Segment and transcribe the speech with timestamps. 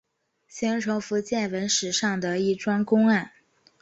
[0.47, 3.33] 形成福建文史上的一桩公案。